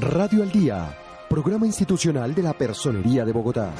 [0.00, 0.96] Radio al Día,
[1.28, 3.72] programa institucional de la Personería de Bogotá.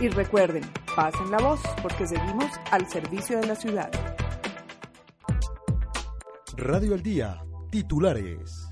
[0.00, 0.62] Y recuerden,
[0.94, 3.90] pasen la voz porque seguimos al servicio de la ciudad.
[6.56, 8.68] Radio al Día, titulares.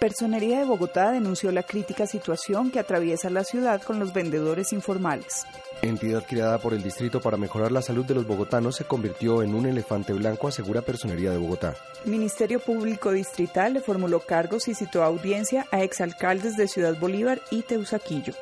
[0.00, 5.46] Personería de Bogotá denunció la crítica situación que atraviesa la ciudad con los vendedores informales.
[5.80, 9.54] Entidad creada por el distrito para mejorar la salud de los bogotanos se convirtió en
[9.54, 11.74] un elefante blanco, asegura Personería de Bogotá.
[12.04, 17.40] Ministerio Público Distrital le formuló cargos y citó a audiencia a exalcaldes de Ciudad Bolívar
[17.50, 18.34] y Teusaquillo.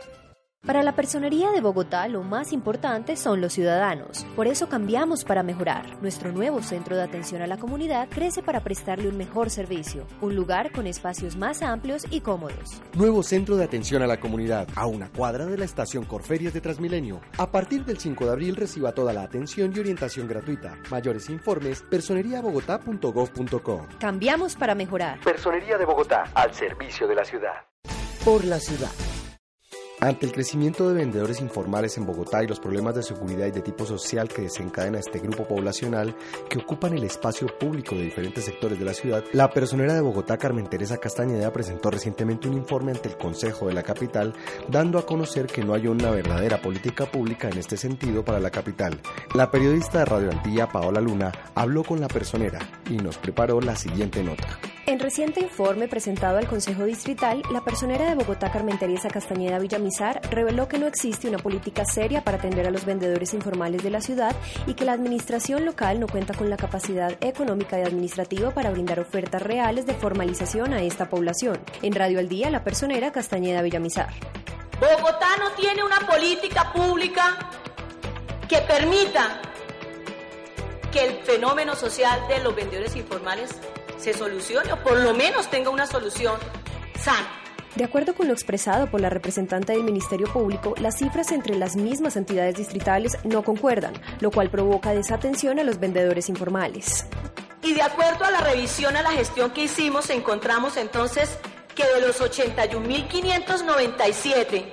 [0.67, 4.25] Para la personería de Bogotá lo más importante son los ciudadanos.
[4.35, 6.01] Por eso cambiamos para mejorar.
[6.01, 10.35] Nuestro nuevo centro de atención a la comunidad crece para prestarle un mejor servicio, un
[10.35, 12.81] lugar con espacios más amplios y cómodos.
[12.95, 16.63] Nuevo centro de atención a la comunidad, a una cuadra de la estación Corferias de
[16.63, 17.21] Transmilenio.
[17.37, 20.79] A partir del 5 de abril reciba toda la atención y orientación gratuita.
[20.91, 23.87] Mayores informes, personeriabogotá.gov.co.
[24.01, 25.21] Cambiamos para mejorar.
[25.21, 27.67] Personería de Bogotá, al servicio de la ciudad.
[28.25, 28.89] Por la ciudad.
[30.05, 33.63] Ante el crecimiento de vendedores informales en Bogotá y los problemas de seguridad y de
[33.63, 36.15] tipo social que desencadena este grupo poblacional
[36.51, 40.37] que ocupan el espacio público de diferentes sectores de la ciudad, la personera de Bogotá,
[40.37, 44.35] Carmen Teresa Castañeda, presentó recientemente un informe ante el Consejo de la capital,
[44.69, 48.51] dando a conocer que no hay una verdadera política pública en este sentido para la
[48.51, 49.01] capital.
[49.35, 52.59] La periodista de Radio Antía, Paola Luna, habló con la personera
[52.91, 54.59] y nos preparó la siguiente nota.
[54.87, 59.59] En reciente informe presentado al Consejo Distrital, la personera de Bogotá, Carmen Teresa Castañeda
[60.31, 64.01] Reveló que no existe una política seria para atender a los vendedores informales de la
[64.01, 64.35] ciudad
[64.67, 68.99] y que la administración local no cuenta con la capacidad económica y administrativa para brindar
[68.99, 71.61] ofertas reales de formalización a esta población.
[71.83, 74.09] En Radio al Día, la personera Castañeda Villamizar.
[74.81, 77.39] Bogotá no tiene una política pública
[78.49, 79.41] que permita
[80.91, 83.51] que el fenómeno social de los vendedores informales
[83.97, 86.37] se solucione o por lo menos tenga una solución
[86.99, 87.44] sana.
[87.77, 91.75] De acuerdo con lo expresado por la representante del Ministerio Público, las cifras entre las
[91.75, 97.05] mismas entidades distritales no concuerdan, lo cual provoca desatención a los vendedores informales.
[97.63, 101.37] Y de acuerdo a la revisión a la gestión que hicimos, encontramos entonces
[101.75, 104.67] que de los 81.597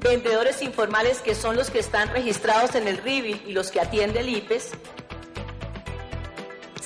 [0.00, 4.18] vendedores informales que son los que están registrados en el RIBI y los que atiende
[4.20, 4.72] el IPES,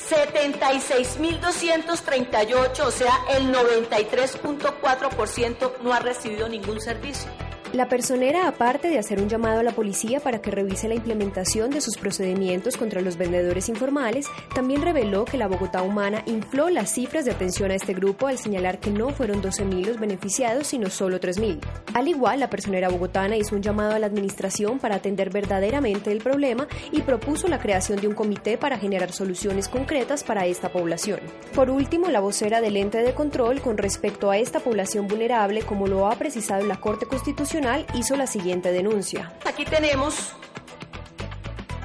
[0.09, 7.31] 76.238, o sea, el 93.4% no ha recibido ningún servicio.
[7.75, 11.71] La personera, aparte de hacer un llamado a la policía para que revise la implementación
[11.71, 16.95] de sus procedimientos contra los vendedores informales, también reveló que la Bogotá Humana infló las
[16.95, 20.89] cifras de atención a este grupo al señalar que no fueron 12.000 los beneficiados, sino
[20.89, 21.59] solo 3.000.
[21.95, 26.19] Al igual, la personera bogotana hizo un llamado a la administración para atender verdaderamente el
[26.19, 31.19] problema y propuso la creación de un comité para generar soluciones concretas para esta población.
[31.57, 35.89] Por último, la vocera del ente de control con respecto a esta población vulnerable, como
[35.89, 37.64] lo ha precisado la Corte Constitucional,
[37.95, 39.33] hizo la siguiente denuncia.
[39.47, 40.33] Aquí tenemos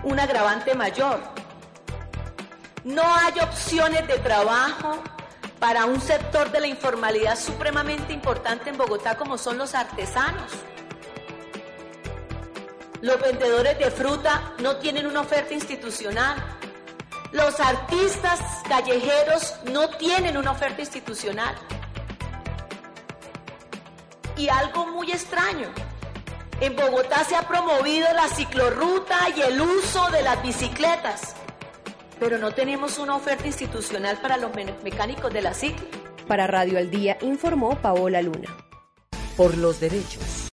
[0.04, 1.20] un agravante mayor.
[2.84, 5.02] No hay opciones de trabajo
[5.60, 10.52] para un sector de la informalidad supremamente importante en Bogotá como son los artesanos.
[13.02, 16.36] Los vendedores de fruta no tienen una oferta institucional.
[17.32, 21.56] Los artistas callejeros no tienen una oferta institucional.
[24.40, 25.68] Y algo muy extraño,
[26.62, 31.36] en Bogotá se ha promovido la ciclorruta y el uso de las bicicletas,
[32.22, 34.52] pero no tenemos una oferta institucional para los
[34.82, 35.84] mecánicos de la cicla.
[36.26, 38.56] Para Radio al Día informó Paola Luna.
[39.36, 40.48] Por los derechos.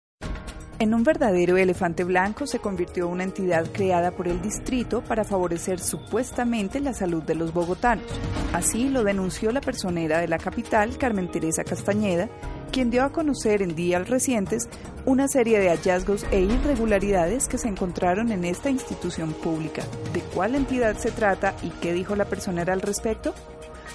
[0.79, 5.79] En un verdadero elefante blanco se convirtió una entidad creada por el distrito para favorecer
[5.79, 8.05] supuestamente la salud de los bogotanos.
[8.53, 12.29] Así lo denunció la personera de la capital, Carmen Teresa Castañeda,
[12.67, 14.69] quien dio a conocer en días recientes
[15.05, 19.83] una serie de hallazgos e irregularidades que se encontraron en esta institución pública.
[20.13, 23.33] ¿De cuál entidad se trata y qué dijo la personera al respecto?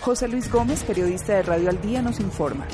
[0.01, 2.67] José Luis Gómez, periodista de Radio Al Día, nos informa.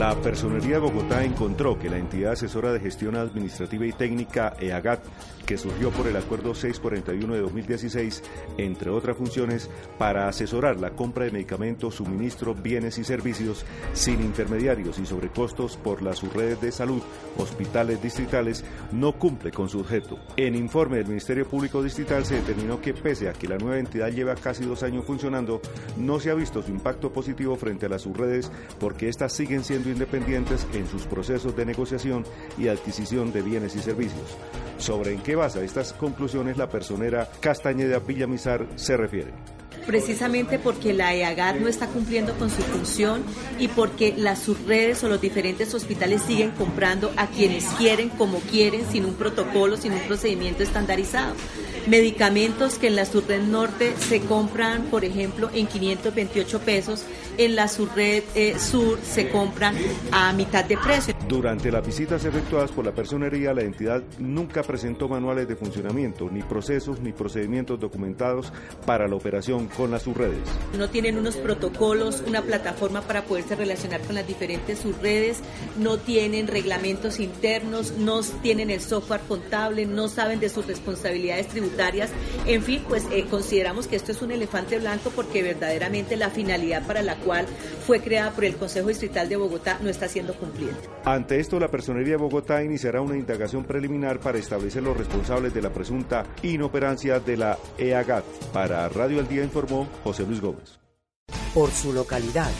[0.00, 5.04] La Personería de Bogotá encontró que la entidad asesora de gestión administrativa y técnica EAGAT,
[5.44, 8.22] que surgió por el Acuerdo 641 de 2016,
[8.56, 9.68] entre otras funciones,
[9.98, 16.00] para asesorar la compra de medicamentos, suministro, bienes y servicios sin intermediarios y sobrecostos por
[16.00, 17.02] las subredes de salud,
[17.36, 20.18] hospitales distritales, no cumple con su objeto.
[20.38, 24.08] En informe del Ministerio Público Distrital se determinó que pese a que la nueva entidad
[24.08, 25.60] lleva casi dos años funcionando,
[25.98, 29.89] no se ha visto su impacto positivo frente a las subredes porque éstas siguen siendo
[29.90, 32.24] independientes en sus procesos de negociación
[32.58, 34.36] y adquisición de bienes y servicios.
[34.78, 41.14] Sobre en qué basa estas conclusiones la personera Castañeda Villamizar se refiere precisamente porque la
[41.14, 43.22] EAGAD no está cumpliendo con su función
[43.58, 48.82] y porque las subredes o los diferentes hospitales siguen comprando a quienes quieren, como quieren,
[48.90, 51.34] sin un protocolo, sin un procedimiento estandarizado.
[51.86, 57.04] Medicamentos que en la subred norte se compran, por ejemplo, en 528 pesos,
[57.38, 59.74] en la subred eh, sur se compran
[60.12, 61.19] a mitad de precio.
[61.30, 66.42] Durante las visitas efectuadas por la personería, la entidad nunca presentó manuales de funcionamiento, ni
[66.42, 68.52] procesos ni procedimientos documentados
[68.84, 70.42] para la operación con las subredes.
[70.76, 75.38] No tienen unos protocolos, una plataforma para poderse relacionar con las diferentes subredes,
[75.78, 82.10] no tienen reglamentos internos, no tienen el software contable, no saben de sus responsabilidades tributarias.
[82.44, 86.84] En fin, pues eh, consideramos que esto es un elefante blanco porque verdaderamente la finalidad
[86.88, 87.46] para la cual
[87.86, 90.72] fue creada por el Consejo Distrital de Bogotá no está siendo cumplida.
[91.20, 95.60] Ante esto, la Personería de Bogotá iniciará una indagación preliminar para establecer los responsables de
[95.60, 98.24] la presunta inoperancia de la EAGAT.
[98.54, 100.80] Para Radio El Día informó José Luis Gómez.
[101.52, 102.50] Por su localidad.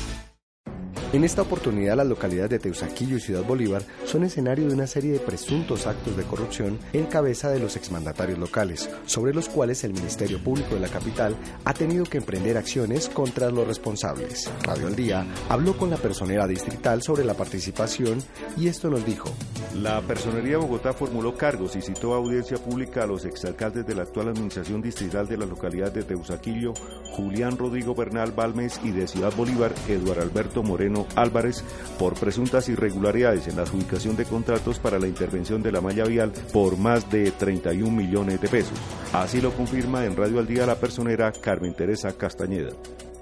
[1.12, 5.10] En esta oportunidad, las localidades de Teusaquillo y Ciudad Bolívar son escenario de una serie
[5.10, 9.92] de presuntos actos de corrupción en cabeza de los exmandatarios locales, sobre los cuales el
[9.92, 11.34] Ministerio Público de la capital
[11.64, 14.48] ha tenido que emprender acciones contra los responsables.
[14.62, 18.22] Radio al Día habló con la personera distrital sobre la participación
[18.56, 19.30] y esto nos dijo.
[19.74, 23.96] La Personería de Bogotá formuló cargos y citó a audiencia pública a los exalcaldes de
[23.96, 26.72] la actual administración distrital de la localidad de Teusaquillo,
[27.12, 31.64] Julián Rodrigo Bernal Balmes y de Ciudad Bolívar, Eduardo Alberto Moreno Álvarez,
[31.98, 36.32] por presuntas irregularidades en la adjudicación de contratos para la intervención de la malla vial
[36.52, 38.78] por más de 31 millones de pesos.
[39.12, 42.70] Así lo confirma en Radio al Día la personera Carmen Teresa Castañeda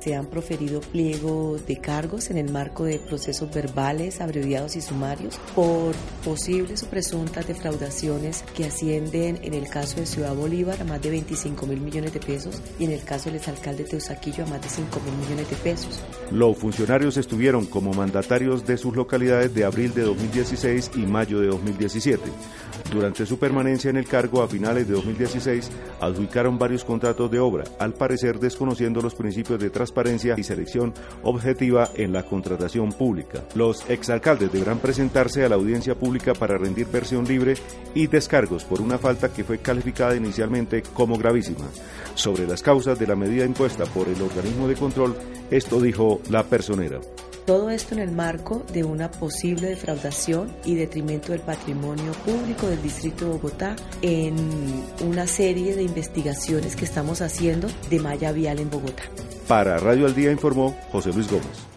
[0.01, 5.39] se han proferido pliego de cargos en el marco de procesos verbales, abreviados y sumarios
[5.55, 11.03] por posibles o presuntas defraudaciones que ascienden en el caso de Ciudad Bolívar a más
[11.03, 14.63] de 25 mil millones de pesos y en el caso del exalcalde Teusaquillo a más
[14.63, 16.01] de 5 mil millones de pesos.
[16.31, 21.49] Los funcionarios estuvieron como mandatarios de sus localidades de abril de 2016 y mayo de
[21.49, 22.23] 2017.
[22.93, 27.65] Durante su permanencia en el cargo a finales de 2016, adjudicaron varios contratos de obra,
[27.79, 29.89] al parecer desconociendo los principios de transparencia
[30.37, 33.45] y selección objetiva en la contratación pública.
[33.55, 37.55] Los exalcaldes deberán presentarse a la audiencia pública para rendir versión libre
[37.95, 41.67] y descargos por una falta que fue calificada inicialmente como gravísima.
[42.15, 45.17] Sobre las causas de la medida impuesta por el organismo de control,
[45.51, 47.01] esto dijo la personera.
[47.49, 52.83] Todo esto en el marco de una posible defraudación y detrimento del patrimonio público del
[52.83, 54.37] Distrito de Bogotá en
[55.03, 59.05] una serie de investigaciones que estamos haciendo de malla vial en Bogotá.
[59.47, 61.68] Para Radio al Día informó José Luis Gómez.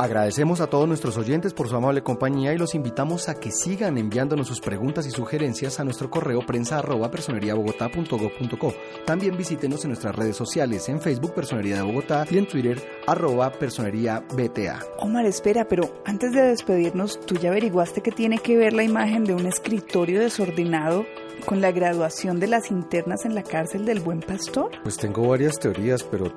[0.00, 3.98] Agradecemos a todos nuestros oyentes por su amable compañía y los invitamos a que sigan
[3.98, 8.74] enviándonos sus preguntas y sugerencias a nuestro correo prensa arroba personeriabogotá.gov.co.
[9.04, 13.50] También visítenos en nuestras redes sociales, en Facebook Personería de Bogotá y en Twitter arroba
[13.50, 14.78] Personería BTA.
[15.00, 19.24] Omar, espera, pero antes de despedirnos, ¿tú ya averiguaste que tiene que ver la imagen
[19.24, 21.06] de un escritorio desordenado
[21.44, 24.70] con la graduación de las internas en la cárcel del Buen Pastor?
[24.82, 26.32] Pues tengo varias teorías, pero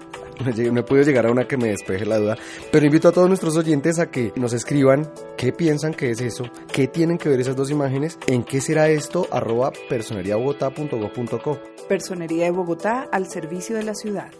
[0.72, 2.38] no he podido llegar a una que me despeje la duda.
[2.72, 6.46] Pero invito a todos nuestros oyentes a que nos escriban qué piensan que es eso,
[6.72, 11.60] qué tienen que ver esas dos imágenes, en qué será esto, arroba personeriabogotá.go.co.
[11.88, 14.32] Personería de Bogotá al servicio de la ciudad.